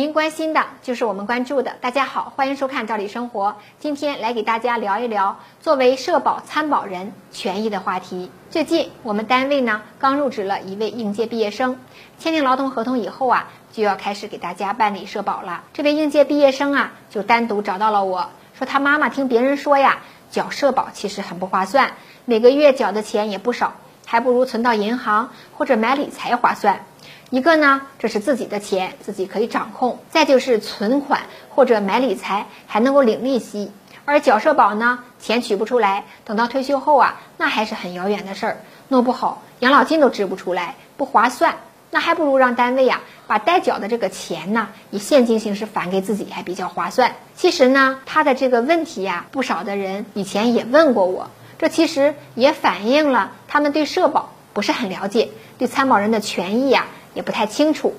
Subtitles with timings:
[0.00, 1.72] 您关心的就是我们关注的。
[1.82, 3.48] 大家好，欢迎收看《赵理生活》。
[3.80, 8.30] 今天来给大家聊一聊作为社保参保人权益的话题。
[8.48, 11.78] 最近我们单位呢刚入职了一位应届毕业生，
[12.18, 15.64] 签订劳动合同以后啊，就要开始给大家办理社保了。
[15.74, 19.98] 这位应届毕业生啊，就单独找到了我说，他妈妈听别人说呀，
[20.30, 21.92] 缴社保其实很不划算，
[22.24, 23.74] 每个月缴的钱也不少，
[24.06, 26.86] 还不如存到银行或者买理财划算。
[27.30, 33.70] 一个呢，这是自己的钱，自己可以掌控；再就是存款或者买理财还能够领利息，
[34.04, 38.56] 而缴社保呢，钱取不出来，等到退休后啊，那还是很遥远的事儿，
[38.88, 41.54] 弄不好养老金都支不出来，不划算。
[41.92, 47.14] 那还不如让单位呀，把代缴的这个钱呢，以现金形式返给自己，还比较划算。
[47.36, 56.86] 其实呢，他的这个问题呀，不少的人以前也问过我，这其实也反映了他们对社保不是很了解，对参保人的权益呀。
[57.14, 57.94] 也不太清楚。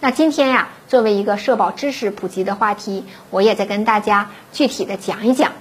[0.00, 5.52] 那今天呀，作为一个社保知识普及的话题，我也在跟大家具体的讲一讲。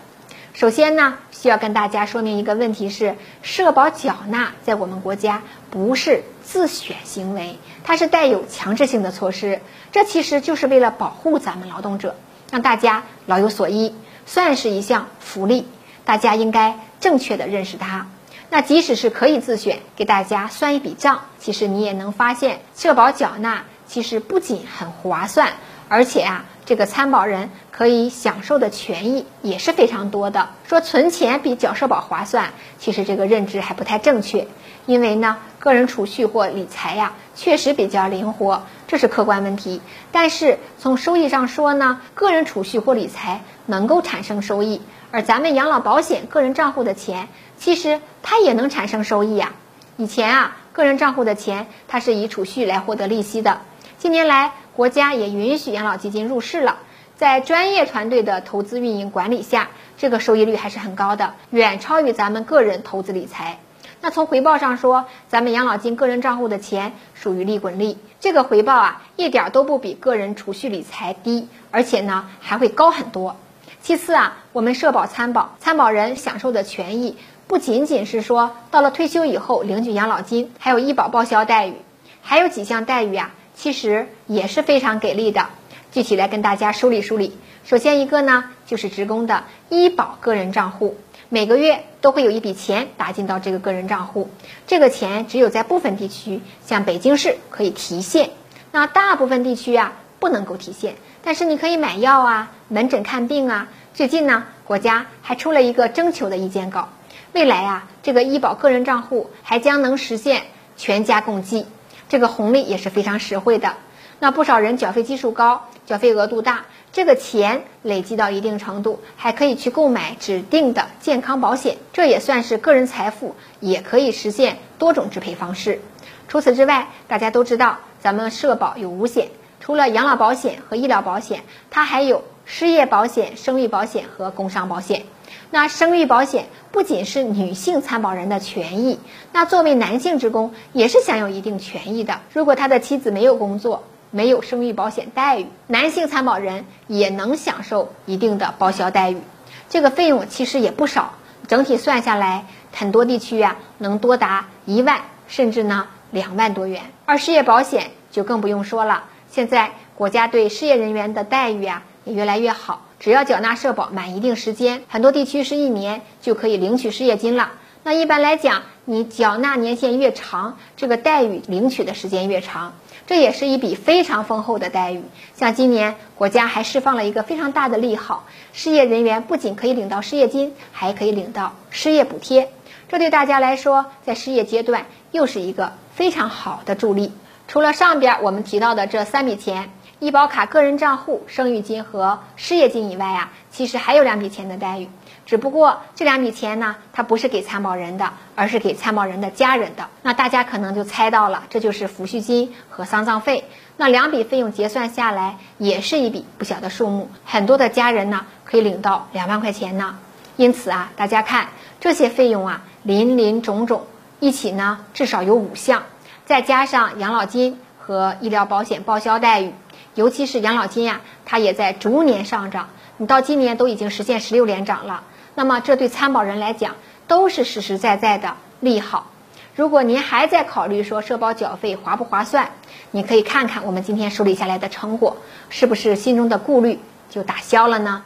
[0.53, 9.61] 首先呢，需要跟大家说明一个问题是，社保缴纳在我们国家不是自选行为，它是带有强制性的措施。
[9.91, 12.15] 这其实就是为了保护咱们劳动者，
[12.51, 13.95] 让大家老有所依，
[14.27, 15.65] 算是一项福利。
[16.05, 18.07] 大家应该正确的认识它。
[18.55, 25.53] 那即使是可以自选，给大家算一笔账，其实你也能发现，社保缴纳其实不仅很划算，
[25.89, 30.49] 而且啊，这个参保人可以享受的权益也是非常多的。
[30.67, 34.45] 说存钱比缴社保划算，其实这个认知还不太正确，
[34.85, 39.81] 因为呢，个人储蓄或理财呀，确实比较灵活，这是客观问题。
[40.11, 44.79] 但是从收益上说呢，个人储蓄或理财能够产生收益。
[45.13, 47.27] 而咱们养老保险个人账户的钱，
[47.59, 49.51] 其实它也能产生收益呀。
[49.95, 53.61] 以前啊，个人账户的钱它是以储蓄来获得利息的。
[53.99, 56.79] 近年来，国家也允许养老基金入市了，
[57.15, 63.59] 在专业团队的投资运营管理下，这个收益率还是很高的，远超于咱们个人投资理财。
[64.01, 73.35] 那从回报上说，咱们养老金个人账户的钱属于利滚利，这个回报啊，一点都不比个人储蓄理财低，而且呢，还会高很多。
[73.83, 77.17] 其次啊，我们社保参保，参保人享受的权益
[77.47, 81.73] 不仅仅是说到了退休以后领取养老金，还有医保报销待遇，
[82.21, 85.47] 还有几项待遇啊，其实也是非常给力的。
[85.91, 87.37] 具体来跟大家梳理梳理。
[87.65, 90.95] 首先一个呢，就是职工的医保个人账户，
[91.27, 94.29] 每个月都会有一笔钱打进到这个个人账户，
[94.65, 98.29] 这个钱只有在部分地区，像北京市可以提现，
[98.71, 99.91] 那大部分地区啊
[100.23, 100.95] 不能够提现。
[101.21, 103.67] 但是你可以买药啊，门诊看病啊。
[103.93, 106.87] 最近呢，国家还出了一个征求的意见稿，
[107.33, 110.43] 未来啊，这个医保个人账户还将能实现
[110.77, 111.65] 全家共济，
[112.07, 113.73] 这个红利也是非常实惠的。
[114.19, 116.63] 那不少人缴费基数高，缴费额度大，
[116.93, 125.81] 这个钱累积到一定程度，还可以去购买指定的健康保险，这也算是个人财富，也可以实现多种支配方式。
[126.29, 129.27] 除此之外，大家都知道咱们社保有五险。
[129.63, 135.05] 除了养老保险和医疗保险，它还有失业保险、生育保险和工伤保险。
[135.51, 138.99] 那生育保险不仅是女性参保人的权益，
[139.31, 142.19] 那作为男性职工也是享有一定权益的。
[142.33, 149.21] 如果他的妻子没有工作，没有生育保险待遇，男性参保人也能享受一定的报销待遇。
[149.69, 151.13] 这个费用其实也不少，
[151.47, 156.81] 整体算下来，很多地区啊能多达一万，甚至呢两万多元。
[157.05, 159.05] 而失业保险就更不用说了。
[159.33, 167.53] 现在国家对失业人员的待遇啊也越来越好，只要缴纳社保满一定时间，很多地区是一年就可以领取失业金了。
[167.81, 172.75] 那一般来讲，你缴纳年限越长，这个待遇领取的时间越长，
[173.07, 175.01] 这也是一笔非常丰厚的待遇。
[175.35, 182.51] 像今年国家还释放了一个非常大的利好，失业人员不仅可以领到失业金，还可以领到失业补贴，
[182.87, 187.11] 这对大家来说，在失业阶段又是一个非常好的助力。
[187.47, 189.69] 除了上边我们提到的这三笔钱，
[189.99, 194.89] 医保卡个人账户、生育金和失业金以外啊，其实还有两笔钱的待遇。
[195.25, 199.87] 只不过这两笔钱呢，它不是给参保人的，而是给参保人的家人的。
[200.01, 203.45] 那大家可能就猜到了，这就是抚恤金和丧葬费。
[203.77, 207.09] 那两笔费用结算下来，也是一笔不小的数目。
[207.23, 209.97] 很多的家人呢，可以领到两万块钱呢。
[210.35, 211.49] 因此啊，大家看
[211.79, 213.85] 这些费用啊，林林总总，
[214.19, 215.83] 一起呢，至少有五项。
[216.25, 219.53] 再加上养老金和医疗保险报销待遇，
[219.95, 222.69] 尤其是养老金呀，它也在逐年上涨。
[222.97, 225.03] 你到今年都已经实现十六连涨了，
[225.35, 226.75] 那么这对参保人来讲
[227.07, 229.07] 都是实实在在的利好。
[229.55, 232.51] 如果您还在考虑说社保缴费划不划算，
[232.91, 235.17] 你可以看看我们今天梳理下来的成果，
[235.49, 236.79] 是不是心中的顾虑
[237.09, 238.03] 就打消了呢？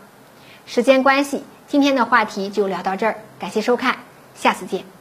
[0.66, 3.98] 时间关系，今天的话题就聊到这儿，感谢收看，
[4.36, 4.97] 下次见。